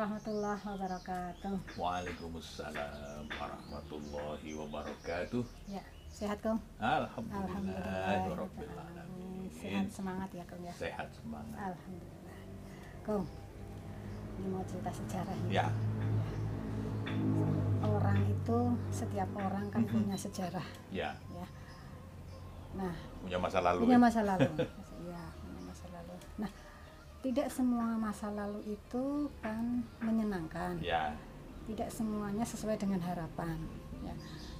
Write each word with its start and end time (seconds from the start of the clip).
warahmatullahi 0.00 0.64
wabarakatuh. 0.64 1.56
Waalaikumsalam 1.76 3.28
warahmatullahi 3.36 4.48
wabarakatuh. 4.56 5.44
Ya, 5.68 5.84
sehat 6.08 6.40
Kong? 6.40 6.56
Alhamdulillah. 6.80 8.32
Rabbil 8.32 8.72
alamin. 8.80 9.52
Sehat 9.52 9.92
semangat 9.92 10.32
ya 10.32 10.40
Kong 10.48 10.64
ya. 10.64 10.72
Sehat 10.72 11.04
semangat. 11.12 11.52
Alhamdulillah. 11.52 12.38
Kong, 13.04 13.24
ini 14.40 14.48
mau 14.48 14.64
cerita 14.64 14.88
sejarah. 14.88 15.36
Ya, 15.52 15.68
Orang 17.84 18.24
itu 18.24 18.58
setiap 18.88 19.28
orang 19.36 19.68
kan 19.68 19.84
punya 19.84 20.16
sejarah 20.16 20.64
ya. 20.88 21.12
ya. 21.36 21.46
Nah, 22.72 22.94
Punya 23.20 23.36
masa 23.36 23.60
lalu. 23.60 23.84
punya 23.84 24.00
ya? 24.00 24.04
masa 24.08 24.20
lalu. 24.24 24.48
Iya, 25.04 25.22
punya 25.44 25.60
masa 25.68 25.86
lalu. 25.92 26.14
Nah, 26.40 26.50
tidak 27.20 27.52
semua 27.52 27.96
masa 27.96 28.32
lalu 28.32 28.74
itu 28.74 29.04
kan 29.40 29.84
menyenangkan. 30.00 30.80
Ya, 30.80 31.12
tidak 31.68 31.92
semuanya 31.92 32.42
sesuai 32.42 32.74
dengan 32.76 32.98
harapan 32.98 33.54
ya. 34.02 34.10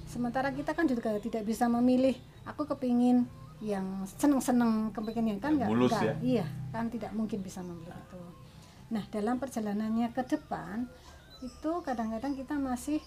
sementara 0.05 0.47
kita 0.47 0.71
kan 0.71 0.85
juga 0.85 1.11
tidak 1.19 1.43
bisa 1.43 1.67
memilih 1.67 2.15
aku 2.45 2.63
kepingin 2.63 3.27
yang 3.59 4.05
seneng-seneng 4.07 4.93
kepingin 4.93 5.35
kan 5.37 5.53
Yang 5.53 5.59
nggak 5.59 5.69
mulus 5.69 5.91
nggak. 5.91 6.03
ya. 6.03 6.15
iya 6.21 6.45
kan 6.71 6.87
tidak 6.87 7.11
mungkin 7.11 7.41
bisa 7.41 7.59
memilih 7.59 7.91
itu 7.91 8.21
nah 8.87 9.03
dalam 9.09 9.35
perjalanannya 9.39 10.07
ke 10.13 10.23
depan 10.23 10.87
itu 11.41 11.71
kadang-kadang 11.81 12.31
kita 12.31 12.55
masih 12.55 13.01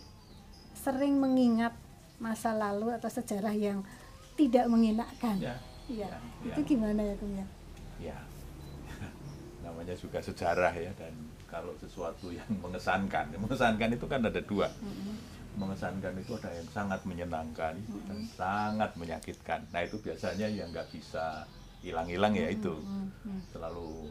sering 0.74 1.16
mengingat 1.16 1.72
masa 2.18 2.52
lalu 2.52 2.92
atau 2.92 3.08
sejarah 3.08 3.54
yang 3.54 3.80
tidak 4.34 4.66
mengenakan 4.66 5.38
ya, 5.38 5.56
Iya. 5.86 6.08
ya, 6.12 6.18
itu 6.50 6.60
ya. 6.60 6.66
gimana 6.66 7.00
ya 7.00 7.14
Kum 7.16 7.30
ya 7.32 7.46
ya. 8.02 8.16
Namanya 9.84 10.00
juga 10.00 10.16
sejarah 10.24 10.72
ya 10.72 10.88
dan 10.96 11.12
kalau 11.44 11.76
sesuatu 11.76 12.32
yang 12.32 12.48
mengesankan, 12.64 13.28
mengesankan 13.36 13.92
itu 13.92 14.08
kan 14.08 14.24
ada 14.24 14.40
dua. 14.40 14.64
Mengesankan 15.60 16.16
itu 16.24 16.32
ada 16.40 16.48
yang 16.56 16.64
sangat 16.72 17.04
menyenangkan 17.04 17.76
dan 18.08 18.18
sangat 18.32 18.96
menyakitkan. 18.96 19.60
Nah 19.76 19.84
itu 19.84 20.00
biasanya 20.00 20.48
yang 20.48 20.72
nggak 20.72 20.88
bisa 20.88 21.44
hilang-hilang 21.84 22.32
ya 22.32 22.48
itu. 22.48 22.80
Selalu 23.52 24.08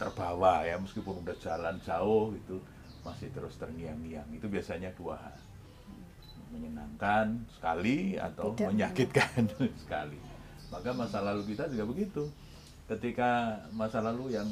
terbawa 0.00 0.64
ya 0.64 0.80
meskipun 0.80 1.20
udah 1.20 1.36
jalan 1.44 1.76
jauh 1.84 2.32
itu 2.32 2.56
masih 3.04 3.28
terus 3.36 3.52
terngiang-ngiang. 3.60 4.32
Itu 4.32 4.48
biasanya 4.48 4.96
dua 4.96 5.20
hal. 5.20 5.36
Menyenangkan 6.56 7.36
sekali 7.52 8.16
atau 8.16 8.56
Tidak 8.56 8.72
menyakitkan 8.72 9.44
sekali. 9.84 10.16
Maka 10.72 10.88
masa 10.96 11.20
lalu 11.20 11.52
kita 11.52 11.68
juga 11.68 11.84
begitu. 11.84 12.32
Ketika 12.88 13.60
masa 13.76 14.00
lalu 14.00 14.40
yang 14.40 14.48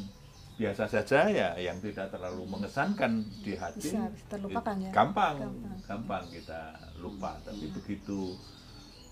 biasa 0.60 0.84
saja 0.86 1.24
ya 1.26 1.48
yang 1.56 1.80
tidak 1.80 2.12
terlalu 2.12 2.44
mengesankan 2.46 3.12
di 3.40 3.56
hati 3.56 3.88
Bisa 3.88 4.04
terlupakan 4.28 4.76
ya. 4.76 4.92
gampang 4.92 5.40
Gampang. 5.40 5.78
gampang 5.88 6.24
kita 6.28 6.60
lupa 6.98 7.32
tapi 7.40 7.72
begitu 7.72 8.36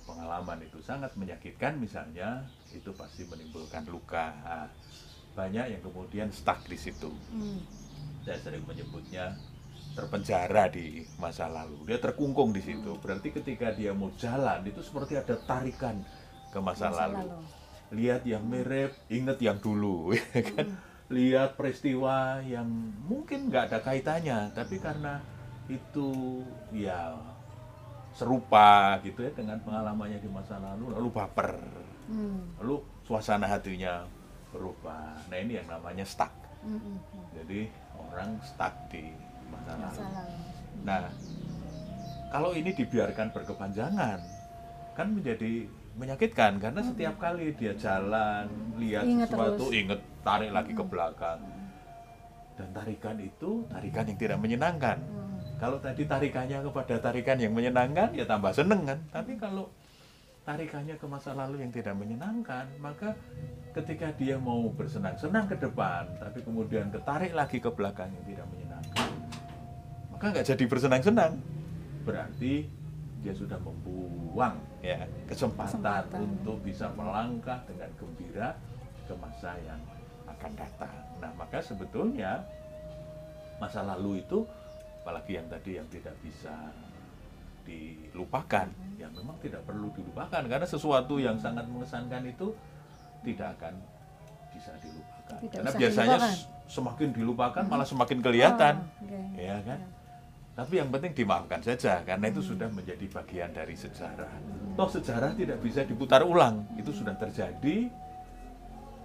pengalaman 0.04 0.60
itu 0.60 0.76
sangat 0.78 1.12
menyakitkan 1.14 1.76
misalnya 1.76 2.44
itu 2.68 2.92
pasti 2.92 3.24
menimbulkan 3.24 3.84
luka 3.86 4.36
Nah, 4.38 4.68
banyak 5.34 5.70
yang 5.70 5.82
kemudian 5.82 6.28
stuck 6.28 6.60
di 6.64 6.76
situ 6.76 7.08
Mm. 7.30 7.60
saya 8.20 8.38
sering 8.38 8.64
menyebutnya 8.64 9.32
terpenjara 9.94 10.68
di 10.68 10.86
masa 11.16 11.48
lalu 11.48 11.80
dia 11.84 11.96
terkungkung 11.96 12.50
di 12.50 12.60
situ 12.60 12.92
berarti 12.96 13.32
ketika 13.32 13.70
dia 13.70 13.90
mau 13.90 14.12
jalan 14.14 14.62
itu 14.62 14.78
seperti 14.78 15.16
ada 15.16 15.34
tarikan 15.40 16.04
ke 16.48 16.58
masa, 16.58 16.88
Masa 16.88 17.06
lalu. 17.06 17.24
lalu. 17.24 17.38
lihat 17.90 18.22
yang 18.22 18.44
mirip 18.44 18.92
inget 19.08 19.38
yang 19.38 19.56
dulu 19.56 20.12
ya 20.34 20.42
kan 20.44 20.66
lihat 21.08 21.56
peristiwa 21.56 22.44
yang 22.44 22.68
mungkin 23.08 23.48
nggak 23.48 23.72
ada 23.72 23.78
kaitannya 23.80 24.52
tapi 24.52 24.76
karena 24.76 25.24
itu 25.66 26.44
ya 26.72 27.16
serupa 28.12 28.98
gitu 29.00 29.22
ya 29.22 29.30
dengan 29.32 29.56
pengalamannya 29.62 30.18
di 30.18 30.28
masa 30.28 30.58
lalu 30.58 30.92
lalu 30.92 31.08
baper 31.12 31.52
Mm. 32.08 32.56
lalu 32.64 32.80
suasana 33.04 33.44
hatinya 33.44 34.00
berubah 34.48 35.28
nah 35.28 35.36
ini 35.36 35.60
yang 35.60 35.68
namanya 35.68 36.08
stuck 36.08 36.32
Mm-mm. 36.64 36.96
jadi 37.36 37.68
orang 37.92 38.40
stuck 38.40 38.72
di 38.88 39.12
masa 39.52 39.76
lalu 39.76 39.84
Masa 39.92 40.04
lalu. 40.16 40.36
Nah, 40.88 41.04
kalau 42.28 42.56
ini 42.56 42.72
dibiarkan 42.72 43.28
berkepanjangan, 43.28 44.18
kan 44.96 45.08
menjadi 45.10 45.68
menyakitkan 45.98 46.56
karena 46.62 46.80
setiap 46.80 47.18
kali 47.18 47.52
dia 47.56 47.74
jalan, 47.74 48.46
lihat 48.78 49.04
Ingat 49.04 49.28
sesuatu, 49.28 49.68
terus. 49.68 49.74
inget, 49.74 50.00
tarik 50.28 50.50
lagi 50.52 50.72
ke 50.76 50.84
belakang. 50.84 51.40
Dan 52.58 52.68
tarikan 52.74 53.16
itu 53.16 53.64
tarikan 53.72 54.04
yang 54.04 54.18
tidak 54.18 54.38
menyenangkan. 54.42 54.98
Mm. 55.00 55.38
Kalau 55.56 55.78
tadi 55.80 56.02
tarikannya 56.04 56.58
kepada 56.60 56.94
tarikan 57.00 57.36
yang 57.40 57.54
menyenangkan, 57.54 58.12
ya 58.12 58.28
tambah 58.28 58.52
seneng 58.52 58.84
kan. 58.84 58.98
Tapi 59.08 59.32
kalau 59.40 59.70
tarikannya 60.44 60.96
ke 61.00 61.06
masa 61.08 61.32
lalu 61.32 61.64
yang 61.64 61.72
tidak 61.72 61.94
menyenangkan, 61.96 62.66
maka 62.82 63.14
ketika 63.72 64.10
dia 64.16 64.36
mau 64.36 64.68
bersenang-senang 64.74 65.44
ke 65.48 65.56
depan, 65.60 66.08
tapi 66.18 66.40
kemudian 66.44 66.88
ketarik 66.92 67.32
lagi 67.32 67.58
ke 67.62 67.70
belakang 67.70 68.10
yang 68.10 68.24
tidak 68.26 68.46
menyenangkan, 68.52 69.10
maka 70.12 70.24
nggak 70.34 70.46
jadi 70.48 70.64
bersenang-senang. 70.66 71.32
Berarti 72.02 72.64
dia 73.22 73.34
sudah 73.34 73.58
membuang 73.60 74.56
ya 74.80 75.04
kesempatan, 75.30 75.78
Kesempatan. 75.78 76.20
untuk 76.22 76.58
bisa 76.64 76.86
melangkah 76.96 77.60
dengan 77.68 77.90
gembira 77.98 78.56
ke 79.04 79.14
masa 79.20 79.52
yang 79.62 79.78
akan 80.36 80.52
datang. 80.58 80.94
Nah, 81.22 81.32
maka 81.34 81.58
sebetulnya 81.62 82.44
masa 83.58 83.82
lalu 83.82 84.22
itu 84.22 84.46
apalagi 85.02 85.40
yang 85.40 85.46
tadi 85.48 85.70
yang 85.80 85.88
tidak 85.88 86.14
bisa 86.20 86.54
dilupakan 87.68 88.68
yang 88.96 89.12
memang 89.12 89.36
tidak 89.44 89.60
perlu 89.68 89.92
dilupakan 89.92 90.40
karena 90.40 90.64
sesuatu 90.64 91.20
yang 91.20 91.36
sangat 91.36 91.68
mengesankan 91.68 92.24
itu 92.24 92.56
tidak 93.24 93.56
akan 93.60 93.76
bisa 94.52 94.72
dilupakan. 94.80 95.38
Tidak 95.44 95.52
karena 95.52 95.70
bisa 95.70 95.80
biasanya 95.80 96.16
dilupakan. 96.16 96.68
semakin 96.68 97.08
dilupakan 97.12 97.64
malah 97.68 97.88
semakin 97.88 98.18
kelihatan. 98.24 98.74
Oh, 98.80 99.04
oke. 99.04 99.40
ya 99.40 99.58
kan? 99.64 99.80
Tapi 100.58 100.74
yang 100.74 100.90
penting 100.90 101.12
dimaafkan 101.14 101.62
saja 101.62 102.02
karena 102.02 102.26
itu 102.34 102.42
sudah 102.42 102.66
menjadi 102.66 103.06
bagian 103.06 103.54
dari 103.54 103.78
sejarah. 103.78 104.32
Toh 104.74 104.90
sejarah 104.90 105.30
tidak 105.38 105.62
bisa 105.62 105.86
diputar 105.86 106.26
ulang. 106.26 106.66
Itu 106.74 106.90
sudah 106.90 107.14
terjadi 107.14 107.86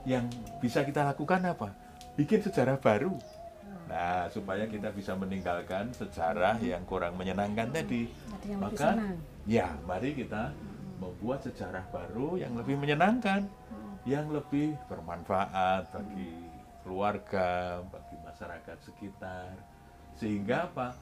yang 0.03 0.27
bisa 0.59 0.83
kita 0.83 1.03
lakukan 1.07 1.41
apa? 1.47 1.71
Bikin 2.19 2.43
sejarah 2.43 2.77
baru. 2.77 3.15
Nah 3.87 4.27
supaya 4.31 4.67
kita 4.67 4.91
bisa 4.91 5.15
meninggalkan 5.15 5.91
sejarah 5.95 6.59
yang 6.59 6.83
kurang 6.87 7.15
menyenangkan 7.19 7.71
tadi. 7.71 8.07
Yang 8.09 8.39
lebih 8.39 8.55
maka 8.59 8.89
ya 9.47 9.67
mari 9.83 10.15
kita 10.15 10.51
membuat 10.99 11.43
sejarah 11.43 11.83
baru 11.91 12.39
yang 12.39 12.55
lebih 12.55 12.79
menyenangkan 12.79 13.47
yang 14.03 14.27
lebih 14.31 14.75
bermanfaat 14.91 15.87
bagi 15.91 16.31
keluarga 16.83 17.79
bagi 17.87 18.15
masyarakat 18.23 18.77
sekitar. 18.83 19.55
Sehingga 20.19 20.67
apa? 20.67 20.95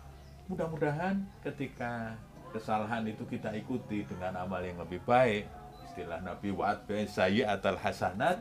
Mudah-mudahan 0.50 1.22
ketika 1.42 2.14
kesalahan 2.52 3.08
itu 3.08 3.24
kita 3.26 3.56
ikuti 3.56 4.04
dengan 4.06 4.36
amal 4.44 4.60
yang 4.62 4.78
lebih 4.84 5.00
baik 5.08 5.48
istilah 5.92 6.20
Nabi 6.24 6.56
wa'ad 6.56 6.88
sayyi'atal 6.88 7.80
hasanat 7.80 8.40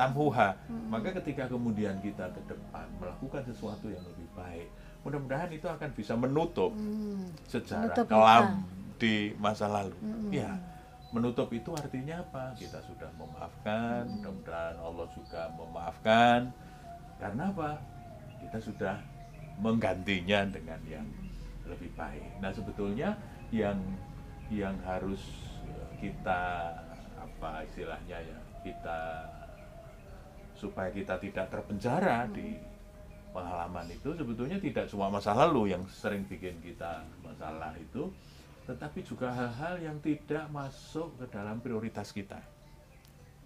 tamhuha 0.00 0.56
maka 0.88 1.12
ketika 1.20 1.44
kemudian 1.44 2.00
kita 2.00 2.24
ke 2.32 2.40
depan 2.48 2.88
melakukan 2.96 3.44
sesuatu 3.44 3.92
yang 3.92 4.00
lebih 4.08 4.24
baik 4.32 4.66
mudah-mudahan 5.04 5.52
itu 5.52 5.68
akan 5.68 5.92
bisa 5.92 6.16
menutup 6.16 6.72
Hmm. 6.72 7.28
sejarah 7.44 7.92
Menutup 7.92 8.06
kelam 8.08 8.64
di 9.00 9.32
masa 9.40 9.64
lalu. 9.64 9.96
Mm-mm. 10.04 10.28
Ya, 10.28 10.60
menutup 11.10 11.48
itu 11.56 11.72
artinya 11.72 12.20
apa? 12.20 12.52
Kita 12.52 12.84
sudah 12.84 13.08
memaafkan, 13.16 14.04
mudah-mudahan 14.12 14.76
Allah 14.76 15.08
juga 15.16 15.48
memaafkan. 15.56 16.52
Karena 17.16 17.48
apa? 17.48 17.80
Kita 18.44 18.60
sudah 18.60 19.00
menggantinya 19.56 20.44
dengan 20.52 20.80
yang 20.84 21.08
lebih 21.64 21.88
baik. 21.96 22.44
Nah, 22.44 22.52
sebetulnya 22.52 23.16
yang 23.48 23.80
yang 24.52 24.76
harus 24.84 25.24
kita 25.96 26.76
apa 27.16 27.64
istilahnya 27.64 28.20
ya, 28.20 28.38
kita 28.60 29.00
supaya 30.60 30.92
kita 30.92 31.16
tidak 31.16 31.48
terpenjara 31.48 32.28
di 32.28 32.52
pengalaman 33.32 33.88
itu 33.88 34.12
sebetulnya 34.12 34.60
tidak 34.60 34.84
cuma 34.92 35.08
masa 35.08 35.32
lalu 35.32 35.72
yang 35.72 35.80
sering 35.88 36.28
bikin 36.28 36.60
kita 36.60 37.00
masalah 37.24 37.72
itu 37.80 38.12
tetapi 38.68 39.00
juga 39.02 39.32
hal-hal 39.32 39.80
yang 39.80 39.96
tidak 40.04 40.46
masuk 40.52 41.16
ke 41.18 41.26
dalam 41.32 41.58
prioritas 41.58 42.12
kita. 42.12 42.38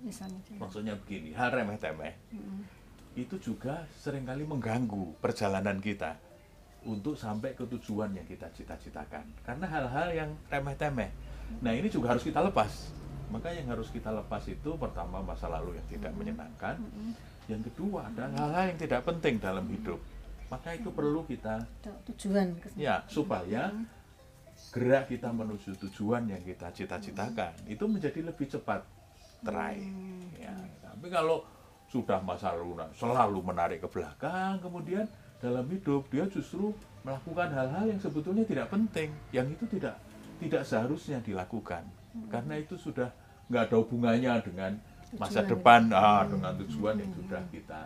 Misalnya. 0.05 0.37
maksudnya 0.61 1.01
begini 1.01 1.33
hal 1.33 1.49
remeh-temeh. 1.55 2.13
Mm. 2.35 2.61
itu 3.15 3.39
juga 3.39 3.87
sering 4.03 4.27
kali 4.27 4.43
mengganggu 4.43 5.17
perjalanan 5.23 5.79
kita 5.79 6.19
untuk 6.83 7.15
sampai 7.15 7.55
ke 7.55 7.63
tujuan 7.63 8.11
yang 8.11 8.27
kita 8.27 8.51
cita-citakan. 8.51 9.23
Karena 9.47 9.65
hal-hal 9.71 10.09
yang 10.13 10.31
remeh-temeh. 10.51 11.09
Nah 11.63 11.73
ini 11.73 11.87
juga 11.89 12.11
harus 12.13 12.27
kita 12.27 12.43
lepas 12.43 12.91
maka 13.35 13.51
yang 13.51 13.67
harus 13.67 13.91
kita 13.91 14.15
lepas 14.15 14.47
itu 14.47 14.79
pertama 14.79 15.19
masa 15.19 15.51
lalu 15.51 15.75
yang 15.75 15.87
tidak 15.91 16.13
menyenangkan. 16.15 16.79
Mm-mm. 16.79 17.13
yang 17.45 17.61
kedua 17.61 18.09
adalah 18.09 18.31
hal-hal 18.41 18.65
yang 18.73 18.81
tidak 18.81 19.03
penting 19.03 19.43
dalam 19.43 19.67
hidup. 19.67 19.99
Maka 20.49 20.79
itu 20.79 20.89
perlu 20.95 21.27
kita 21.27 21.67
tujuan 22.15 22.57
ya 22.79 23.03
supaya 23.11 23.75
gerak 24.71 25.11
kita 25.11 25.35
menuju 25.35 25.75
tujuan 25.77 26.31
yang 26.31 26.41
kita 26.47 26.71
cita-citakan. 26.71 27.53
Itu 27.67 27.91
menjadi 27.91 28.23
lebih 28.23 28.47
cepat 28.49 28.87
teraih 29.45 29.93
ya 30.41 30.57
tapi 30.81 31.13
kalau 31.13 31.45
sudah 31.93 32.17
masa 32.25 32.57
lalu 32.57 32.81
selalu 32.97 33.45
menarik 33.45 33.85
ke 33.85 33.89
belakang 33.93 34.57
kemudian 34.65 35.05
dalam 35.37 35.69
hidup 35.69 36.09
dia 36.09 36.25
justru 36.33 36.73
melakukan 37.05 37.53
hal-hal 37.53 37.85
yang 37.93 38.01
sebetulnya 38.01 38.49
tidak 38.49 38.73
penting 38.73 39.13
yang 39.37 39.45
itu 39.53 39.69
tidak 39.69 40.01
tidak 40.41 40.63
seharusnya 40.67 41.21
dilakukan. 41.23 41.85
Karena 42.31 42.59
itu 42.59 42.75
sudah 42.79 43.11
nggak 43.49 43.63
ada 43.71 43.77
hubungannya 43.81 44.33
dengan 44.45 44.73
masa 45.15 45.41
Tujuan, 45.45 45.53
depan 45.55 45.81
ah, 45.95 46.23
dengan 46.27 46.53
tujuan 46.65 46.95
yang 46.99 47.13
sudah 47.15 47.43
kita 47.53 47.81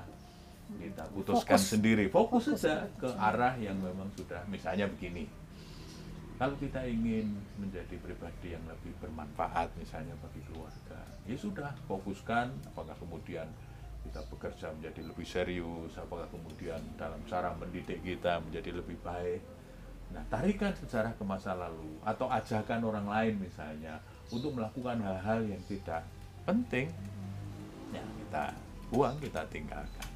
kita 0.69 1.05
putuskan 1.17 1.57
Fokus. 1.57 1.73
sendiri. 1.73 2.05
Fokus 2.13 2.45
Fokus. 2.53 2.61
saja 2.61 2.85
ke 3.01 3.09
arah 3.17 3.57
yang 3.57 3.77
memang 3.81 4.09
sudah 4.13 4.45
misalnya 4.53 4.85
begini. 4.85 5.25
Kalau 6.39 6.55
kita 6.55 6.87
ingin 6.87 7.35
menjadi 7.59 7.99
pribadi 7.99 8.55
yang 8.55 8.63
lebih 8.69 8.95
bermanfaat 9.03 9.75
misalnya 9.75 10.15
bagi 10.23 10.39
keluarga 10.47 11.03
ya 11.27 11.35
sudah 11.35 11.75
fokuskan 11.91 12.73
apakah 12.73 12.95
kemudian 12.97 13.45
kita 14.07 14.23
bekerja 14.31 14.71
menjadi 14.73 15.01
lebih 15.05 15.27
serius 15.27 15.93
apakah 15.99 16.25
kemudian 16.31 16.79
dalam 16.95 17.19
cara 17.27 17.53
mendidik 17.59 18.01
kita 18.07 18.39
menjadi 18.45 18.71
lebih 18.79 18.97
baik. 19.03 19.43
Nah 20.15 20.23
tarikan 20.31 20.73
sejarah 20.73 21.13
ke 21.19 21.25
masa 21.27 21.59
lalu 21.59 21.99
atau 22.07 22.31
ajakan 22.31 22.81
orang 22.87 23.07
lain 23.11 23.35
misalnya 23.43 23.99
untuk 24.29 24.53
melakukan 24.53 24.99
hal-hal 24.99 25.41
yang 25.43 25.63
tidak 25.65 26.05
penting 26.43 26.89
ya 27.89 28.03
kita 28.03 28.45
buang 28.89 29.17
kita 29.19 29.45
tinggalkan. 29.49 30.09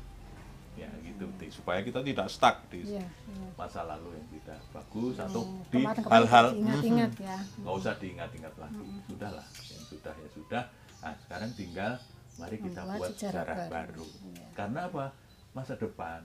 Ya 0.73 0.89
gitu. 0.99 1.29
Supaya 1.53 1.81
kita 1.81 2.01
tidak 2.01 2.27
stuck 2.27 2.65
di 2.67 2.81
Iya, 2.89 3.05
iya. 3.05 3.49
masa 3.55 3.85
lalu 3.85 4.17
yang 4.17 4.29
tidak 4.33 4.57
bagus 4.73 5.17
atau 5.19 5.45
Hmm, 5.45 5.61
di 5.69 5.81
kemarin-kemarin 5.81 6.09
hal-hal 6.25 6.47
ingat-ingat 6.57 7.13
ya. 7.21 7.37
nggak 7.59 7.75
usah 7.77 7.93
diingat-ingat 7.97 8.55
lagi. 8.57 8.85
Sudahlah 9.05 9.47
yang 9.69 9.85
sudah 9.85 10.15
ya 10.15 10.29
sudah. 10.33 10.63
Nah 10.99 11.15
sekarang 11.19 11.51
tinggal 11.53 11.93
mari 12.35 12.57
kita 12.57 12.81
Membuat 12.81 12.99
buat 12.99 13.11
sejarah 13.13 13.45
sejarah 13.45 13.57
baru. 13.69 13.69
baru. 13.69 14.07
Iya. 14.33 14.47
karena 14.55 14.81
apa? 14.89 15.05
Masa 15.53 15.75
depan 15.77 16.21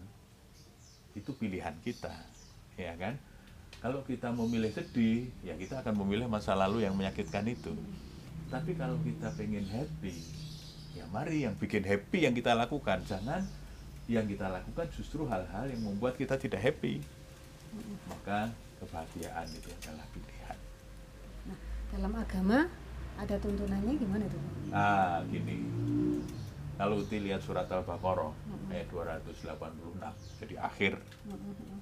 itu 1.12 1.31
pilihan 1.34 1.75
kita 1.81 2.16
ya 2.75 2.95
kan 2.95 3.19
kalau 3.77 4.01
kita 4.01 4.33
memilih 4.33 4.74
sedih 4.74 5.29
ya 5.45 5.53
kita 5.53 5.85
akan 5.85 5.94
memilih 6.01 6.25
masa 6.25 6.57
lalu 6.57 6.81
yang 6.85 6.97
menyakitkan 6.97 7.45
itu. 7.45 7.77
Tapi 8.47 8.74
kalau 8.74 8.97
kita 9.03 9.29
pengen 9.38 9.68
happy 9.68 10.18
ya 10.97 11.06
mari 11.13 11.45
yang 11.45 11.53
bikin 11.53 11.85
happy 11.85 12.25
yang 12.25 12.33
kita 12.33 12.57
lakukan. 12.57 13.06
Jangan 13.06 13.45
yang 14.09 14.25
kita 14.25 14.50
lakukan 14.50 14.88
justru 14.95 15.27
hal-hal 15.29 15.69
yang 15.69 15.81
membuat 15.83 16.18
kita 16.18 16.39
tidak 16.41 16.63
happy. 16.63 17.03
Maka 18.09 18.50
kebahagiaan 18.81 19.45
itu 19.53 19.69
adalah 19.83 20.06
pilihan. 20.15 20.57
Dalam 21.94 22.13
agama 22.18 22.65
ada 23.18 23.35
tuntunannya 23.38 23.94
gimana 23.97 24.25
tuh? 24.25 24.41
ah 24.74 25.21
gini. 25.29 25.62
Kalau 26.77 27.01
Uti 27.01 27.18
lihat 27.18 27.41
surat 27.41 27.65
Al-Baqarah 27.65 28.29
ayat 28.69 28.85
286 28.94 29.97
jadi 30.45 30.56
akhir. 30.62 30.94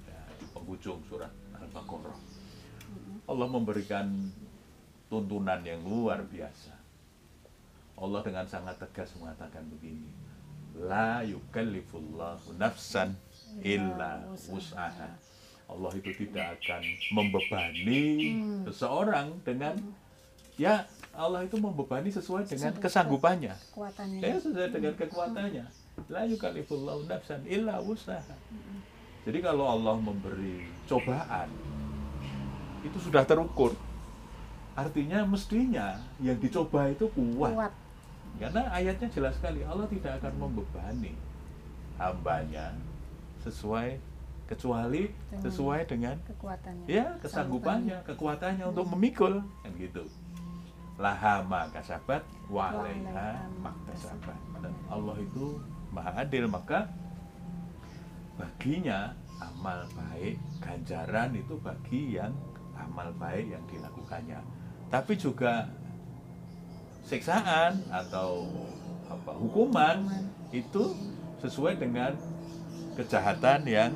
Ya, 0.08 0.20
penghujung 0.56 1.04
surat 1.04 1.28
Al-Baqarah. 1.62 2.18
Allah 3.26 3.48
memberikan 3.50 4.06
tuntunan 5.10 5.60
yang 5.62 5.82
luar 5.82 6.22
biasa. 6.26 6.74
Allah 7.96 8.20
dengan 8.20 8.44
sangat 8.44 8.76
tegas 8.76 9.16
mengatakan 9.16 9.64
begini 9.72 10.26
la 10.76 11.24
yukallifullahu 11.24 12.60
nafsan 12.60 13.16
illa 13.64 14.20
wus'aha. 14.52 15.16
Allah 15.66 15.90
itu 15.98 16.12
tidak 16.14 16.60
akan 16.60 16.82
membebani 17.10 18.04
seseorang 18.68 19.34
dengan 19.42 19.74
ya 20.60 20.84
Allah 21.16 21.48
itu 21.48 21.56
membebani 21.56 22.12
sesuai 22.12 22.44
dengan 22.44 22.76
kesanggupannya. 22.76 23.56
Kekuatannya. 23.72 24.20
ya 24.20 24.36
sesuai 24.36 24.68
dengan 24.68 24.92
kekuatannya. 24.94 25.64
La 26.12 26.22
yukallifullahu 26.28 27.08
nafsan 27.08 27.40
illa 27.48 27.80
wus'aha 27.80 28.36
jadi 29.26 29.38
kalau 29.42 29.66
Allah 29.66 29.98
memberi 29.98 30.70
cobaan 30.86 31.50
itu 32.86 32.98
sudah 33.02 33.26
terukur. 33.26 33.74
Artinya 34.78 35.26
mestinya 35.26 35.98
yang 36.22 36.38
dicoba 36.38 36.86
itu 36.94 37.10
kuat. 37.10 37.50
Kuat. 37.52 37.72
karena 38.36 38.68
ayatnya 38.68 39.08
jelas 39.08 39.32
sekali 39.40 39.64
Allah 39.64 39.88
tidak 39.88 40.20
akan 40.20 40.32
membebani 40.36 41.16
hambanya 41.96 42.76
sesuai 43.40 43.96
kecuali 44.44 45.08
Dengan 45.08 45.42
sesuai 45.42 45.80
dengan 45.88 46.16
Kekuatannya. 46.22 46.84
ya 46.84 47.16
kesanggupannya 47.18 47.98
kekuatannya 48.04 48.64
untuk 48.68 48.86
memikul 48.92 49.40
kan 49.64 49.72
gitu. 49.80 50.04
Laha 51.00 51.40
ma 51.48 51.64
kasabat 51.72 52.22
walaiha 52.52 53.42
maktasabat 53.64 54.38
Allah 54.92 55.16
itu 55.18 55.56
maha 55.90 56.20
adil 56.20 56.44
maka 56.46 56.86
baginya 58.36 59.16
amal 59.40 59.84
baik 59.92 60.36
ganjaran 60.60 61.36
itu 61.36 61.56
bagi 61.60 62.16
yang 62.16 62.32
amal 62.76 63.08
baik 63.16 63.52
yang 63.52 63.64
dilakukannya. 63.68 64.40
Tapi 64.92 65.12
juga 65.16 65.66
siksaan 67.04 67.80
atau 67.90 68.46
apa 69.06 69.32
hukuman 69.36 70.04
itu 70.52 70.94
sesuai 71.40 71.78
dengan 71.78 72.14
kejahatan 72.96 73.60
yang 73.68 73.92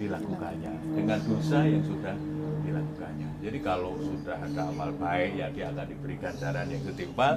dilakukannya 0.00 0.72
dengan 0.96 1.18
dosa 1.28 1.64
yang 1.66 1.84
sudah 1.84 2.16
dilakukannya. 2.64 3.28
Jadi 3.44 3.58
kalau 3.60 3.96
sudah 4.00 4.36
ada 4.36 4.68
amal 4.68 4.90
baik 4.96 5.38
ya 5.38 5.46
dia 5.52 5.66
akan 5.70 5.86
diberi 5.86 6.16
ganjaran 6.18 6.66
yang 6.70 6.82
setimpal. 6.82 7.36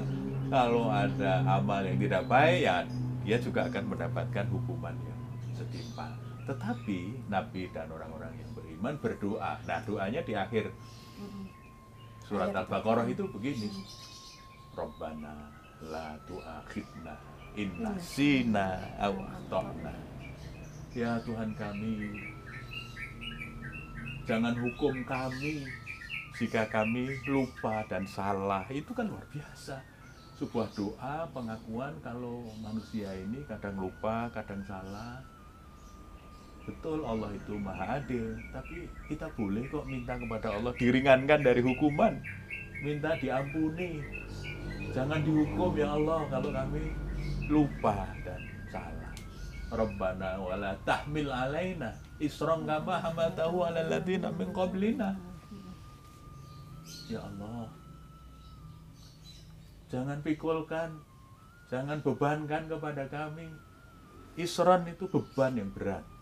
Kalau 0.53 0.91
ada 0.91 1.41
amal 1.49 1.81
yang 1.81 1.97
tidak 1.97 2.23
baik 2.29 2.59
ya 2.61 2.77
dia 3.23 3.37
juga 3.39 3.65
akan 3.71 3.83
mendapatkan 3.89 4.45
hukuman 4.51 4.93
yang 5.01 5.19
setimpal 5.55 6.22
tetapi 6.43 7.27
Nabi 7.31 7.71
dan 7.71 7.87
orang-orang 7.91 8.35
yang 8.39 8.51
beriman 8.51 8.95
berdoa. 8.99 9.59
Nah 9.63 9.79
doanya 9.87 10.21
di 10.23 10.33
akhir. 10.35 10.71
Surat 12.23 12.51
Al-Baqarah 12.55 13.07
itu 13.07 13.27
begini. 13.31 13.69
Rabbana 14.73 15.51
la 15.83 16.17
tu'akhidna 16.25 17.15
inna. 17.55 17.91
sina 17.99 18.79
aw 18.99 19.13
akhtana. 19.13 19.93
Ya 20.93 21.17
Tuhan 21.25 21.57
kami 21.57 22.21
Jangan 24.23 24.55
hukum 24.55 25.03
kami. 25.03 25.67
Jika 26.33 26.65
kami 26.71 27.13
lupa 27.27 27.85
dan 27.85 28.07
salah 28.07 28.65
itu 28.71 28.89
kan 28.95 29.05
luar 29.05 29.27
biasa. 29.29 29.83
Sebuah 30.39 30.71
doa 30.73 31.29
pengakuan 31.29 31.93
kalau 32.01 32.41
manusia 32.57 33.13
ini 33.13 33.45
kadang 33.45 33.77
lupa 33.77 34.33
kadang 34.33 34.63
salah 34.65 35.21
betul 36.63 37.03
Allah 37.03 37.31
itu 37.35 37.53
maha 37.59 37.99
adil. 37.99 38.39
Tapi 38.51 38.87
kita 39.11 39.27
boleh 39.35 39.67
kok 39.67 39.85
minta 39.87 40.15
kepada 40.15 40.55
Allah 40.55 40.71
diringankan 40.75 41.39
dari 41.43 41.61
hukuman. 41.63 42.19
Minta 42.83 43.15
diampuni. 43.19 44.03
Jangan 44.91 45.23
dihukum 45.23 45.73
ya 45.75 45.95
Allah 45.95 46.27
kalau 46.29 46.51
kami 46.51 46.83
lupa 47.47 48.07
dan 48.23 48.41
salah. 48.71 49.13
Rabbana 49.73 50.37
wala 50.37 50.71
tahmil 50.85 51.33
alaina 51.33 51.97
isran 52.21 52.67
kama 52.69 53.01
hamatahu 53.01 53.65
ala 53.65 53.81
ladina 53.83 54.29
min 54.35 54.53
qablina. 54.53 55.17
Ya 57.09 57.19
Allah 57.23 57.67
Jangan 59.89 60.19
pikulkan 60.25 60.99
Jangan 61.71 62.05
bebankan 62.05 62.69
kepada 62.69 63.09
kami. 63.09 63.49
Isran 64.37 64.85
itu 64.85 65.09
beban 65.09 65.57
yang 65.57 65.73
berat 65.73 66.12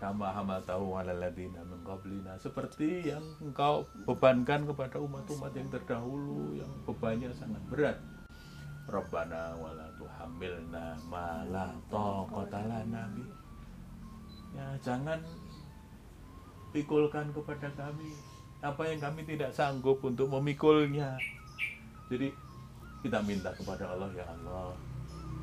Kama 0.00 0.32
hamatahu 0.32 0.96
ala 0.96 1.12
ladina 1.12 1.60
min 1.68 1.84
qablina 1.84 2.40
Seperti 2.40 3.12
yang 3.12 3.22
engkau 3.44 3.84
bebankan 4.08 4.64
kepada 4.64 4.96
umat-umat 4.96 5.52
yang 5.52 5.68
terdahulu 5.68 6.56
Yang 6.56 6.72
bebannya 6.88 7.30
sangat 7.36 7.60
berat 7.68 8.00
Rabbana 8.90 9.54
wala 9.54 9.86
tuhamilna 9.94 10.98
ma 11.06 11.46
la 11.46 11.70
taqata 11.86 12.58
lana. 12.66 13.06
Ya, 14.50 14.66
jangan 14.82 15.22
pikulkan 16.74 17.30
kepada 17.30 17.70
kami 17.78 18.10
apa 18.58 18.82
yang 18.90 18.98
kami 18.98 19.22
tidak 19.22 19.54
sanggup 19.54 20.02
untuk 20.02 20.26
memikulnya. 20.26 21.14
Jadi 22.10 22.34
kita 23.06 23.22
minta 23.22 23.54
kepada 23.54 23.94
Allah 23.94 24.10
ya 24.10 24.26
Allah. 24.26 24.74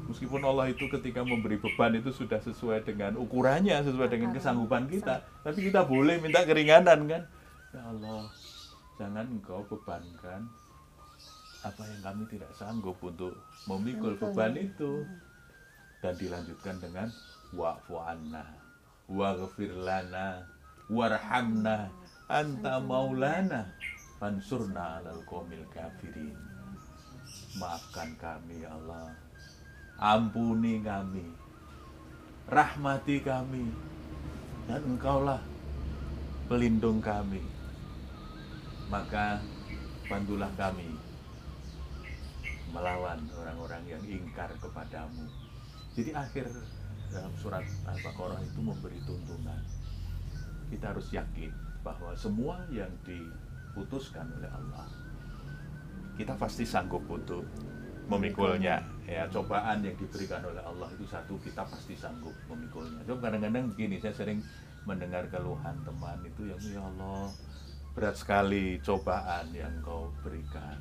Meskipun 0.07 0.39
Allah 0.47 0.71
itu 0.71 0.87
ketika 0.87 1.19
memberi 1.19 1.59
beban 1.59 1.91
itu 1.99 2.15
sudah 2.15 2.39
sesuai 2.39 2.87
dengan 2.87 3.19
ukurannya, 3.19 3.83
sesuai 3.83 4.07
dengan 4.07 4.31
kesanggupan 4.31 4.87
kita, 4.87 5.19
tapi 5.43 5.67
kita 5.67 5.83
boleh 5.83 6.23
minta 6.23 6.47
keringanan 6.47 7.11
kan? 7.11 7.23
Ya 7.75 7.83
Allah, 7.83 8.23
jangan 8.95 9.27
engkau 9.27 9.67
bebankan 9.67 10.47
apa 11.67 11.83
yang 11.83 12.01
kami 12.07 12.23
tidak 12.31 12.51
sanggup 12.55 12.95
untuk 13.03 13.35
memikul 13.67 14.15
beban 14.15 14.55
itu. 14.55 15.03
Dan 15.97 16.13
dilanjutkan 16.13 16.77
dengan 16.77 17.09
wa'fu 17.57 17.97
anna 17.97 18.45
waghfir 19.09 19.73
lana 19.73 20.45
warhamna 20.93 21.89
anta 22.29 22.77
maulana 22.77 23.65
fansurna 24.21 25.01
alal 25.01 25.25
qomil 25.25 25.65
kafirin. 25.73 26.37
Maafkan 27.57 28.13
kami 28.21 28.61
ya 28.61 28.77
Allah 28.77 29.09
ampuni 29.97 30.81
kami. 30.81 31.25
Rahmati 32.47 33.21
kami. 33.21 33.65
Dan 34.69 34.81
engkaulah 34.95 35.41
pelindung 36.47 37.03
kami. 37.03 37.43
Maka 38.87 39.43
bantulah 40.07 40.51
kami 40.55 40.87
melawan 42.71 43.19
orang-orang 43.35 43.83
yang 43.87 44.03
ingkar 44.07 44.51
kepadamu. 44.63 45.27
Jadi 45.95 46.11
akhir 46.15 46.45
dalam 47.11 47.33
surat 47.39 47.63
Al-Baqarah 47.87 48.43
itu 48.43 48.59
memberi 48.59 48.99
tuntunan. 49.03 49.63
Kita 50.67 50.91
harus 50.91 51.07
yakin 51.15 51.51
bahwa 51.83 52.11
semua 52.19 52.59
yang 52.71 52.91
diputuskan 53.07 54.27
oleh 54.35 54.51
Allah 54.51 54.87
kita 56.17 56.33
pasti 56.33 56.65
sanggup 56.65 57.05
untuk 57.05 57.45
memikulnya 58.09 58.81
ya 59.07 59.23
cobaan 59.31 59.87
yang 59.87 59.95
diberikan 59.95 60.43
oleh 60.43 60.59
Allah 60.59 60.91
itu 60.91 61.07
satu 61.07 61.39
kita 61.39 61.63
pasti 61.63 61.95
sanggup 61.95 62.35
memikulnya. 62.51 62.99
Coba 63.07 63.31
kadang-kadang 63.31 63.71
begini 63.71 64.03
saya 64.03 64.11
sering 64.11 64.43
mendengar 64.83 65.23
keluhan 65.31 65.79
teman 65.87 66.19
itu 66.27 66.51
yang 66.51 66.59
ya 66.59 66.83
Allah 66.83 67.31
berat 67.95 68.19
sekali 68.19 68.83
cobaan 68.83 69.47
yang 69.55 69.71
kau 69.79 70.11
berikan. 70.21 70.75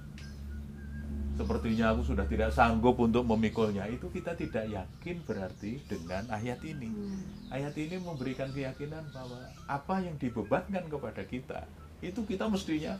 Sepertinya 1.38 1.92
aku 1.92 2.02
sudah 2.02 2.26
tidak 2.26 2.50
sanggup 2.50 2.96
untuk 2.98 3.22
memikulnya. 3.28 3.86
Itu 3.92 4.08
kita 4.08 4.34
tidak 4.34 4.72
yakin 4.72 5.20
berarti 5.22 5.84
dengan 5.86 6.26
ayat 6.32 6.64
ini. 6.66 6.88
Hmm. 6.90 7.22
ayat 7.54 7.78
ini 7.78 8.02
memberikan 8.02 8.50
keyakinan 8.50 9.06
bahwa 9.14 9.38
apa 9.70 10.02
yang 10.02 10.18
dibebankan 10.18 10.82
kepada 10.90 11.22
kita 11.22 11.62
itu 12.02 12.26
kita 12.26 12.50
mestinya 12.50 12.98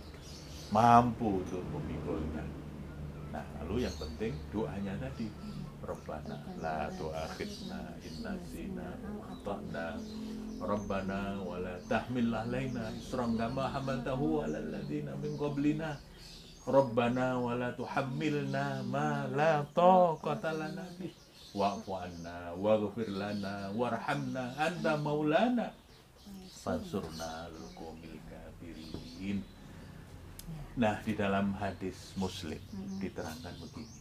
mampu 0.70 1.42
untuk 1.42 1.62
memikulnya 1.74 2.44
nah 3.36 3.44
lalu 3.60 3.84
yang 3.84 3.96
penting 4.00 4.32
doanya 4.48 4.96
tadi. 4.96 5.28
Rabbana 5.84 6.40
la 6.56 6.88
tu'akhidna 6.88 8.00
in 8.00 8.24
nasina 8.24 8.96
aw 8.96 9.16
akhtana. 9.28 10.00
Rabbana 10.56 11.44
wa 11.44 11.60
la 11.60 11.76
tahmil 11.84 12.32
alaina 12.32 12.88
isran 12.96 13.36
kama 13.36 13.68
hamaltahu 13.68 14.40
'alal 14.40 14.72
ladzina 14.72 15.12
min 15.20 15.36
qablina. 15.36 16.00
Rabbana 16.64 17.36
wa 17.38 17.52
la 17.60 17.76
tuhammilna 17.76 18.82
ma 18.88 19.28
la 19.28 19.60
taqata 19.76 20.56
lana 20.56 20.88
bih. 20.96 21.12
Wa'fu 21.52 21.92
'anna 21.92 22.56
waghfir 22.56 23.12
lana 23.12 23.68
warhamna 23.76 24.56
anta 24.56 24.96
maulana. 24.96 25.76
Fansurna 26.64 27.52
lil 27.52 28.18
kafirin 28.26 29.38
Nah, 30.76 31.00
di 31.00 31.16
dalam 31.16 31.56
hadis 31.56 32.12
Muslim 32.20 32.60
diterangkan 33.00 33.56
begini. 33.64 33.96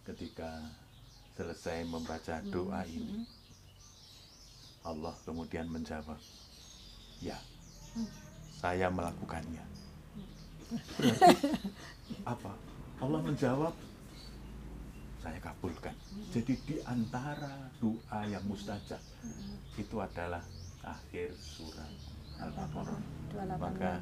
Ketika 0.00 0.64
selesai 1.36 1.84
membaca 1.84 2.40
doa 2.48 2.80
ini, 2.88 3.28
Allah 4.80 5.12
kemudian 5.28 5.68
menjawab, 5.68 6.16
"Ya, 7.20 7.36
saya 8.56 8.88
melakukannya." 8.88 9.60
Berarti 10.96 11.36
apa? 12.32 12.56
Allah 13.04 13.20
menjawab, 13.20 13.76
"Saya 15.20 15.36
kabulkan." 15.36 15.92
Jadi 16.32 16.56
di 16.64 16.76
antara 16.88 17.68
doa 17.76 18.24
yang 18.24 18.44
mustajab 18.48 19.04
itu 19.76 19.96
adalah 20.00 20.40
akhir 20.80 21.36
surat 21.36 21.92
Al-Baqarah. 22.40 23.00
28 23.36 23.60
Maka 23.60 23.92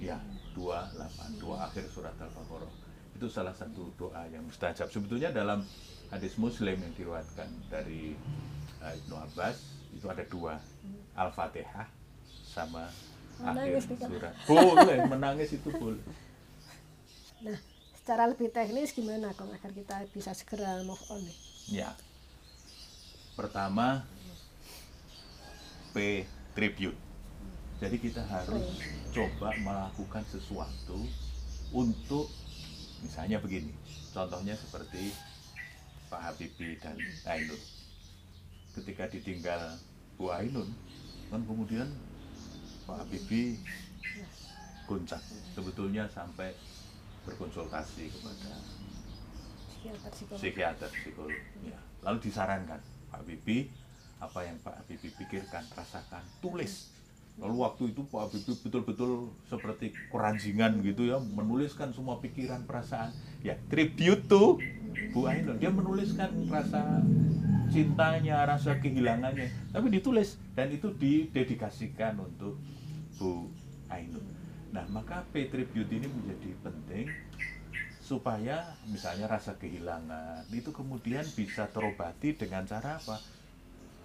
ya. 0.00 0.16
Ya 0.56 0.88
28 0.88 1.36
dua 1.36 1.68
akhir 1.68 1.84
surat 1.92 2.16
Al-Baqarah. 2.16 2.72
Itu 3.16 3.28
salah 3.28 3.52
satu 3.52 3.92
doa 3.96 4.24
yang 4.28 4.44
mustajab. 4.44 4.88
Sebetulnya 4.88 5.28
dalam 5.32 5.64
hadis 6.08 6.36
Muslim 6.40 6.80
yang 6.80 6.92
diriwayatkan 6.96 7.48
dari 7.68 8.16
uh, 8.80 8.92
Ibnu 9.04 9.16
Abbas 9.16 9.56
itu 9.92 10.06
ada 10.08 10.24
dua. 10.24 10.56
Al-Fatihah 11.16 11.88
sama 12.44 12.88
Menangis 13.40 13.84
akhir 13.88 13.96
Kak. 14.00 14.08
surat. 14.08 14.32
Boleh 14.48 14.98
menangis 15.08 15.48
itu 15.56 15.68
boleh. 15.72 16.00
Nah, 17.44 17.56
secara 17.92 18.28
lebih 18.28 18.48
teknis 18.48 18.96
gimana 18.96 19.32
kok 19.36 19.48
agar 19.48 19.72
kita 19.72 19.96
bisa 20.12 20.32
segera 20.32 20.80
move 20.84 21.00
on 21.12 21.20
nih? 21.20 21.36
ya. 21.84 21.90
Pertama 23.36 24.04
P 25.92 26.24
tribute 26.56 26.96
jadi 27.76 27.96
kita 28.00 28.22
harus 28.24 28.80
coba 29.12 29.52
melakukan 29.60 30.24
sesuatu 30.32 30.96
untuk 31.76 32.32
misalnya 33.04 33.36
begini 33.36 33.72
contohnya 34.16 34.56
seperti 34.56 35.12
Pak 36.08 36.20
Habibie 36.22 36.80
dan 36.80 36.96
Ainun 37.28 37.60
ketika 38.72 39.04
ditinggal 39.12 39.76
Bu 40.16 40.32
Ainun 40.32 40.72
kan 41.28 41.42
kemudian 41.44 41.88
Pak 42.88 43.04
Habibie 43.04 43.60
goncang 44.88 45.20
sebetulnya 45.52 46.08
sampai 46.08 46.54
berkonsultasi 47.28 48.06
kepada 48.08 48.52
Psikiater 49.76 50.10
psikolog. 50.10 50.38
psikiater 50.40 50.90
psikolog 50.90 51.42
ya. 51.62 51.78
lalu 52.06 52.18
disarankan 52.24 52.80
Pak 53.12 53.20
Habibie 53.20 53.68
apa 54.16 54.48
yang 54.48 54.56
Pak 54.64 54.80
Habibie 54.80 55.12
pikirkan 55.12 55.66
rasakan 55.76 56.24
tulis 56.40 56.95
lalu 57.36 57.56
waktu 57.60 57.82
itu 57.92 58.00
Pak 58.08 58.20
Habibie 58.32 58.56
betul-betul 58.64 59.10
seperti 59.44 59.92
keranjingan 60.08 60.80
gitu 60.80 61.12
ya 61.12 61.20
menuliskan 61.20 61.92
semua 61.92 62.16
pikiran 62.24 62.64
perasaan. 62.64 63.12
Ya 63.44 63.60
tribute 63.68 64.24
to 64.24 64.56
Bu 65.12 65.28
Ainun. 65.28 65.60
Dia 65.60 65.68
menuliskan 65.68 66.32
rasa 66.48 67.04
cintanya 67.68 68.48
rasa 68.48 68.80
kehilangannya 68.80 69.52
tapi 69.70 69.92
ditulis. 69.92 70.40
Dan 70.56 70.72
itu 70.72 70.88
didedikasikan 70.96 72.16
untuk 72.16 72.56
Bu 73.20 73.52
Ainun. 73.92 74.24
Nah 74.72 74.88
maka 74.88 75.28
P 75.28 75.52
tribute 75.52 75.92
ini 75.92 76.08
menjadi 76.08 76.50
penting 76.64 77.12
supaya 78.00 78.62
misalnya 78.86 79.26
rasa 79.26 79.58
kehilangan 79.58 80.46
itu 80.54 80.70
kemudian 80.70 81.26
bisa 81.34 81.66
terobati 81.68 82.38
dengan 82.38 82.62
cara 82.64 82.96
apa? 82.96 83.18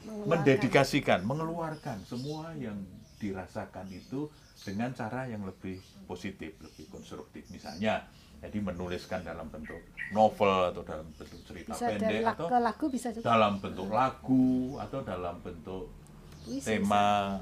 Mengeluarkan. 0.02 0.30
Mendedikasikan, 0.32 1.20
mengeluarkan 1.24 1.98
semua 2.06 2.52
yang 2.58 2.78
dirasakan 3.22 3.86
itu 3.94 4.28
dengan 4.66 4.90
cara 4.98 5.30
yang 5.30 5.46
lebih 5.46 5.78
positif, 6.10 6.58
lebih 6.58 6.90
konstruktif. 6.90 7.46
Misalnya, 7.54 8.06
jadi 8.42 8.58
menuliskan 8.58 9.22
dalam 9.22 9.46
bentuk 9.54 9.78
novel 10.10 10.74
atau 10.74 10.82
dalam 10.82 11.06
bentuk 11.14 11.40
cerita 11.46 11.78
Bisa 11.78 11.88
pendek 11.94 12.26
atau 12.26 12.48
lagu 12.58 12.86
bisa 12.90 13.08
juga. 13.14 13.26
dalam 13.30 13.62
bentuk 13.62 13.90
lagu 13.94 14.76
atau 14.82 15.00
dalam 15.06 15.36
bentuk 15.46 15.94
Puisi 16.42 16.66
tema 16.66 17.38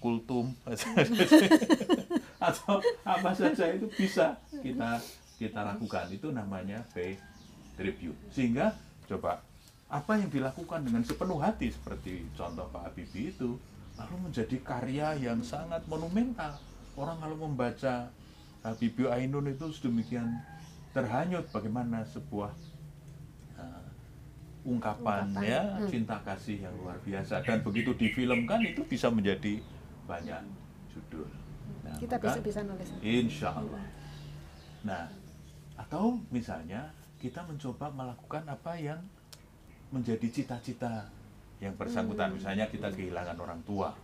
kultum 0.00 0.50
atau 2.48 2.82
apa 3.06 3.30
saja 3.36 3.70
itu 3.70 3.86
bisa 3.94 4.34
kita 4.50 4.98
kita 5.38 5.60
lakukan 5.62 6.10
itu 6.10 6.32
namanya 6.34 6.82
pay 6.90 7.14
tribute 7.78 8.18
sehingga 8.34 8.74
coba 9.06 9.38
apa 9.92 10.16
yang 10.16 10.26
dilakukan 10.26 10.80
dengan 10.82 11.04
sepenuh 11.04 11.36
hati 11.36 11.68
seperti 11.68 12.24
contoh 12.32 12.64
Pak 12.66 12.88
Habibie 12.88 13.28
itu 13.28 13.60
lalu 13.92 14.16
menjadi 14.24 14.56
karya 14.64 15.08
yang 15.20 15.44
sangat 15.44 15.84
monumental 15.84 16.56
orang 16.96 17.20
kalau 17.20 17.36
membaca 17.38 18.08
Habibie 18.64 19.04
Ainun 19.06 19.46
itu 19.46 19.68
sedemikian 19.68 20.32
terhanyut 20.90 21.44
bagaimana 21.50 22.00
sebuah 22.06 22.52
uh, 23.54 23.84
ungkapan, 24.64 25.28
Ungkapan. 25.28 25.44
ya 25.44 25.62
Hmm. 25.76 25.88
cinta 25.88 26.16
kasih 26.22 26.62
yang 26.62 26.74
luar 26.74 26.96
biasa 27.02 27.42
dan 27.42 27.60
begitu 27.60 27.92
difilmkan 27.92 28.60
itu 28.62 28.80
bisa 28.84 29.12
menjadi 29.12 29.60
banyak 30.04 30.40
judul. 30.88 31.28
Nah, 31.82 31.96
Kita 31.96 32.16
maka- 32.16 32.32
bisa 32.32 32.40
bisa 32.40 32.60
nulis. 32.62 32.88
Insya 33.00 33.50
Allah. 33.52 33.82
Nah, 34.82 35.04
atau 35.74 36.16
misalnya 36.28 36.88
kita 37.18 37.42
mencoba 37.42 37.88
melakukan 37.88 38.44
apa 38.46 38.72
yang 38.74 39.00
menjadi 39.92 40.26
cita-cita 40.32 41.06
yang 41.60 41.76
bersangkutan. 41.78 42.32
Hmm. 42.32 42.36
Misalnya 42.40 42.66
kita 42.66 42.90
kehilangan 42.90 43.36
orang 43.38 43.60
tua. 43.62 43.94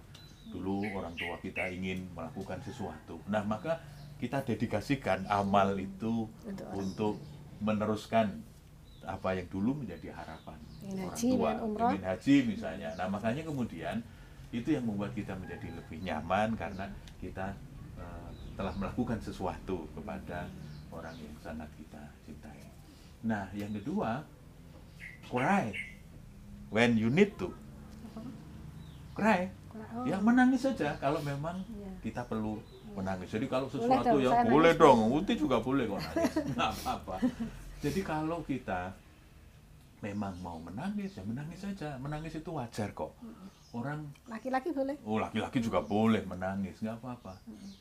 Dulu 0.49 0.81
orang 0.97 1.13
tua 1.13 1.37
kita 1.41 1.69
ingin 1.69 2.09
melakukan 2.17 2.61
sesuatu. 2.65 3.21
Nah, 3.29 3.45
maka 3.45 3.81
kita 4.17 4.41
dedikasikan 4.45 5.29
amal 5.29 5.77
itu 5.77 6.27
Untuk 6.45 6.69
untuk 6.73 7.15
meneruskan 7.61 8.45
apa 9.09 9.33
yang 9.33 9.49
dulu 9.49 9.83
menjadi 9.83 10.13
harapan 10.13 10.59
Ingin 10.85 11.09
orang 11.09 11.17
haji, 11.17 11.29
tua, 11.33 11.51
ingin 11.93 12.05
haji 12.05 12.37
misalnya. 12.45 12.89
Nah, 12.97 13.07
makanya 13.09 13.43
kemudian 13.45 13.97
itu 14.49 14.69
yang 14.73 14.85
membuat 14.89 15.13
kita 15.13 15.37
menjadi 15.37 15.69
lebih 15.73 15.99
nyaman 16.01 16.57
karena 16.57 16.89
kita 17.21 17.53
eh, 18.01 18.31
telah 18.57 18.73
melakukan 18.77 19.21
sesuatu 19.21 19.85
kepada 19.93 20.49
orang 20.89 21.17
yang 21.21 21.37
sangat 21.45 21.69
kita 21.77 22.01
cintai. 22.25 22.65
Nah, 23.25 23.51
yang 23.53 23.73
kedua, 23.77 24.25
cry. 25.29 25.73
When 26.69 26.97
you 27.01 27.09
need 27.09 27.37
to. 27.41 27.53
cry. 29.17 29.51
Oh, 29.89 30.05
ya 30.05 30.21
menangis 30.21 30.63
saja 30.69 30.95
kalau 31.01 31.19
memang 31.25 31.65
iya. 31.73 31.91
kita 32.05 32.23
perlu 32.29 32.61
menangis. 32.93 33.31
Jadi 33.33 33.47
kalau 33.49 33.67
sesuatu 33.71 34.21
yang 34.21 34.35
saya 34.35 34.51
boleh 34.51 34.73
nangis. 34.75 34.83
dong. 34.85 34.99
Uti 35.15 35.33
juga 35.39 35.57
boleh 35.63 35.85
kok 35.89 36.01
nangis. 36.03 36.35
Nggak 36.55 36.71
apa-apa. 36.83 37.17
Jadi 37.79 38.01
kalau 38.03 38.39
kita 38.43 38.93
memang 39.99 40.35
mau 40.39 40.59
menangis 40.63 41.19
ya 41.19 41.23
menangis 41.25 41.63
saja. 41.63 41.97
Menangis 41.99 42.37
itu 42.37 42.51
wajar 42.53 42.91
kok. 42.93 43.15
Orang 43.73 44.13
laki-laki 44.29 44.71
boleh. 44.75 44.97
Oh 45.03 45.19
laki-laki 45.19 45.59
juga 45.63 45.83
boleh 45.83 46.23
menangis 46.27 46.79
nggak 46.83 46.99
apa-apa. 47.01 47.35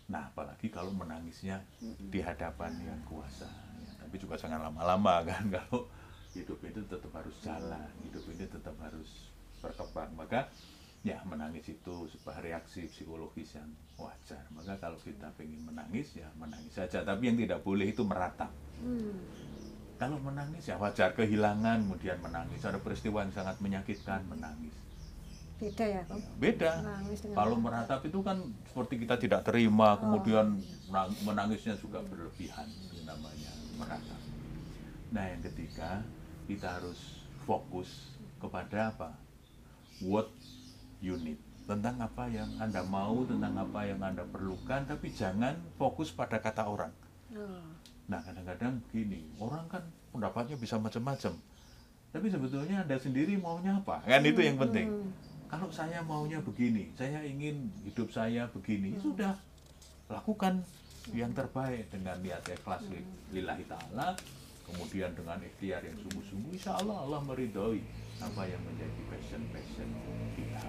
Nah 0.09 0.29
apalagi 0.31 0.69
kalau 0.71 0.93
menangisnya 0.93 1.59
di 1.83 2.19
hadapan 2.23 2.71
yang 2.81 2.99
kuasa. 3.05 3.49
Ya, 3.83 3.91
tapi 3.99 4.15
juga 4.17 4.39
jangan 4.39 4.63
lama-lama 4.69 5.21
kan 5.27 5.43
kalau 5.59 5.89
hidup 6.37 6.59
itu 6.61 6.81
tetap 6.85 7.11
harus 7.17 7.35
jalan 7.41 7.89
hidup 8.05 8.23
ini 8.29 8.45
tetap 8.45 8.75
harus 8.77 9.33
berkembang. 9.59 10.13
Maka 10.13 10.47
ya 11.01 11.21
menangis 11.25 11.65
itu 11.71 11.95
sebuah 12.13 12.41
reaksi 12.45 12.85
psikologis 12.89 13.57
yang 13.57 13.69
wajar. 13.97 14.43
Maka 14.53 14.77
kalau 14.77 14.97
kita 15.01 15.33
ingin 15.41 15.65
menangis 15.65 16.13
ya 16.13 16.29
menangis 16.37 16.73
saja. 16.77 17.01
Tapi 17.01 17.33
yang 17.33 17.37
tidak 17.37 17.65
boleh 17.65 17.89
itu 17.89 18.05
meratap. 18.05 18.53
Hmm. 18.77 19.17
kalau 19.97 20.21
menangis 20.21 20.69
ya 20.69 20.77
wajar. 20.77 21.17
Kehilangan 21.17 21.89
kemudian 21.89 22.21
menangis. 22.21 22.61
Ada 22.61 22.77
peristiwa 22.77 23.25
yang 23.25 23.33
sangat 23.33 23.57
menyakitkan 23.57 24.21
menangis. 24.29 24.77
Beda 25.57 25.85
ya 25.89 26.05
Om? 26.05 26.21
beda. 26.37 26.71
Menangis 26.85 27.17
dengan 27.25 27.37
kalau 27.41 27.57
meratap. 27.57 27.99
itu 28.05 28.19
kan 28.21 28.37
seperti 28.69 28.93
kita 29.01 29.15
tidak 29.17 29.41
terima 29.41 29.97
kemudian 29.97 30.61
menang- 30.85 31.17
menangisnya 31.25 31.73
juga 31.81 31.97
berlebihan 32.05 32.69
itu 32.69 33.01
namanya 33.01 33.49
meratap. 33.81 34.21
Nah 35.09 35.25
yang 35.33 35.41
ketiga 35.41 36.05
kita 36.47 36.79
harus 36.79 37.21
fokus 37.43 38.15
kepada 38.39 38.89
apa 38.89 39.11
what 40.01 40.31
you 40.99 41.19
need 41.19 41.37
tentang 41.67 41.99
apa 41.99 42.31
yang 42.31 42.47
anda 42.57 42.79
mau 42.81 43.27
tentang 43.27 43.53
apa 43.53 43.83
yang 43.83 43.99
anda 43.99 44.23
perlukan 44.23 44.87
tapi 44.87 45.11
jangan 45.11 45.59
fokus 45.75 46.09
pada 46.09 46.39
kata 46.39 46.63
orang 46.65 46.93
Oh, 47.35 47.59
Nah 48.07 48.23
kadang-kadang 48.23 48.79
begini, 48.87 49.19
orang 49.35 49.67
kan 49.67 49.83
pendapatnya 50.15 50.55
bisa 50.55 50.79
macam-macam. 50.79 51.35
Tapi 52.15 52.27
sebetulnya 52.31 52.87
Anda 52.87 52.95
sendiri 52.95 53.35
maunya 53.35 53.83
apa? 53.83 53.99
Kan 54.07 54.23
itu 54.23 54.39
yang 54.39 54.55
penting. 54.55 54.87
hmm. 54.87 55.11
Kalau 55.51 55.67
saya 55.67 55.99
maunya 56.07 56.39
begini, 56.39 56.87
saya 56.95 57.19
ingin 57.19 57.67
hidup 57.83 58.07
saya 58.15 58.47
begini, 58.55 58.95
ya 58.95 58.99
sudah 59.03 59.33
lakukan 60.07 60.63
yang 61.11 61.35
terbaik 61.35 61.91
dengan 61.91 62.15
niat 62.23 62.47
ikhlas 62.47 62.87
li- 62.87 63.03
lillahi 63.35 63.67
ta'ala, 63.67 64.15
kemudian 64.67 65.11
dengan 65.15 65.39
ikhtiar 65.39 65.81
yang 65.81 65.97
sungguh-sungguh, 66.03 66.51
insya 66.53 66.75
Allah 66.77 66.97
Allah 67.07 67.19
meridhoi 67.23 67.81
apa 68.19 68.41
yang 68.49 68.61
menjadi 68.65 69.01
passion-passion 69.09 69.89
kita. 70.35 70.63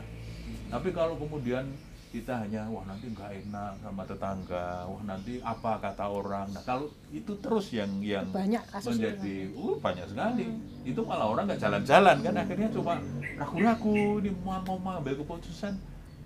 Tapi 0.69 0.89
kalau 0.93 1.17
kemudian 1.17 1.65
kita 2.09 2.41
hanya 2.41 2.65
wah 2.73 2.89
nanti 2.89 3.13
nggak 3.13 3.31
enak 3.45 3.73
sama 3.85 4.03
tetangga, 4.09 4.89
wah 4.89 5.03
nanti 5.05 5.45
apa 5.45 5.77
kata 5.77 6.09
orang. 6.09 6.49
Nah 6.57 6.65
kalau 6.65 6.89
itu 7.13 7.37
terus 7.37 7.69
yang 7.77 8.01
yang 8.01 8.29
banyak 8.33 8.65
menjadi 8.81 9.53
uh 9.53 9.77
banyak 9.77 10.07
sekali. 10.09 10.47
Itu 10.89 11.05
malah 11.05 11.29
orang 11.29 11.53
nggak 11.53 11.61
jalan-jalan 11.61 12.17
kan 12.25 12.35
akhirnya 12.37 12.69
cuma 12.73 12.97
ragu-ragu 13.37 14.25
ini 14.25 14.31
mau 14.41 14.57
mau 14.65 14.81
mengambil 14.81 15.21
keputusan 15.21 15.77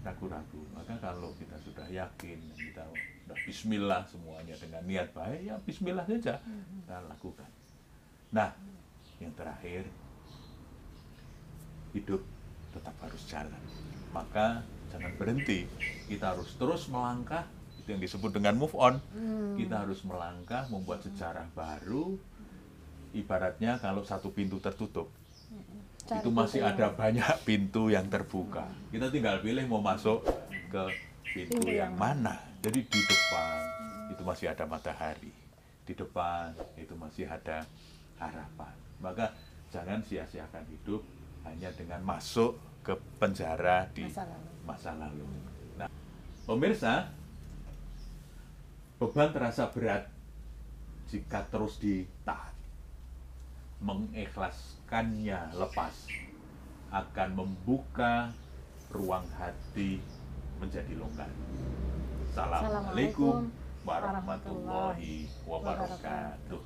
ragu-ragu. 0.07 0.61
Maka 0.71 0.95
kalau 1.03 1.35
kita 1.39 1.59
sudah 1.63 1.87
yakin 1.91 2.39
kita 2.55 2.83
sudah 3.27 3.39
Bismillah 3.43 4.03
semuanya 4.07 4.55
dengan 4.55 4.83
niat 4.87 5.09
baik 5.17 5.41
ya 5.51 5.55
Bismillah 5.67 6.07
saja 6.07 6.39
kita 6.39 6.97
lakukan. 7.11 7.51
Nah 8.33 8.51
yang 9.21 9.33
terakhir 9.39 9.87
hidup 11.93 12.25
tetap 12.73 12.97
harus 13.05 13.23
jalan. 13.29 13.63
Maka 14.11 14.65
jangan 14.91 15.13
berhenti. 15.21 15.69
Kita 16.09 16.35
harus 16.35 16.57
terus 16.57 16.89
melangkah. 16.89 17.45
Itu 17.81 17.93
yang 17.93 18.03
disebut 18.03 18.33
dengan 18.33 18.57
move 18.57 18.75
on. 18.75 18.99
Hmm. 19.13 19.55
Kita 19.61 19.85
harus 19.85 20.01
melangkah, 20.03 20.67
membuat 20.73 21.05
sejarah 21.05 21.47
baru. 21.53 22.17
Ibaratnya 23.13 23.77
kalau 23.77 24.01
satu 24.09 24.33
pintu 24.33 24.57
tertutup, 24.57 25.13
Cari 26.09 26.25
itu 26.25 26.31
masih 26.33 26.65
ada 26.65 26.89
banyak 26.89 27.45
pintu 27.45 27.93
yang 27.93 28.09
terbuka. 28.09 28.65
Kita 28.89 29.13
tinggal 29.13 29.45
pilih 29.45 29.69
mau 29.69 29.85
masuk 29.85 30.25
ke 30.73 30.83
pintu 31.29 31.61
Pintu 31.61 31.69
yang 31.69 31.93
yang 31.93 31.95
mana. 31.95 32.41
Jadi 32.65 32.89
di 32.89 33.01
depan 33.05 33.61
itu 34.11 34.23
masih 34.25 34.47
ada 34.49 34.65
matahari. 34.65 35.31
Di 35.85 35.93
depan 35.93 36.57
itu 36.81 36.95
masih 36.97 37.29
ada 37.29 37.69
harapan. 38.29 38.75
Maka 39.03 39.35
jangan 39.75 39.99
sia-siakan 40.05 40.65
hidup 40.71 41.03
hanya 41.43 41.71
dengan 41.75 42.01
masuk 42.07 42.55
ke 42.83 42.95
penjara 43.19 43.87
di 43.95 44.07
masa 44.07 44.27
lalu 44.27 44.53
masa 44.63 44.91
lalu. 44.95 45.27
Nah, 45.79 45.89
pemirsa, 46.47 47.11
beban 49.03 49.31
terasa 49.35 49.67
berat 49.71 50.07
jika 51.11 51.43
terus 51.51 51.79
ditahan. 51.83 52.55
Mengikhlaskannya 53.83 55.59
lepas 55.59 56.07
akan 56.95 57.29
membuka 57.35 58.31
ruang 58.95 59.27
hati 59.35 59.99
menjadi 60.63 60.95
longgar. 60.95 61.27
Assalamualaikum 62.31 63.51
Assalamualaikum 63.51 63.63
warahmatullahi 63.83 65.27
wabarakatuh. 65.43 66.63